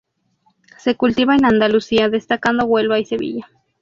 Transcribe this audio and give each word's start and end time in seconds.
Se 0.79 0.95
cultiva 0.97 1.35
en 1.35 1.45
Andalucía, 1.45 2.09
destacando 2.09 2.65
Huelva 2.65 2.97
y 2.97 3.05
Sevilla. 3.05 3.47